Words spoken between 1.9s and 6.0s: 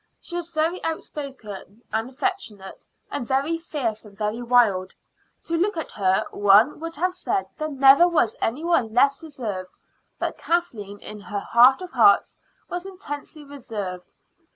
and affectionate, and very fierce and very wild. To look at